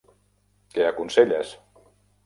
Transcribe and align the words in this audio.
Què 0.77 0.87
aconselles? 0.87 1.57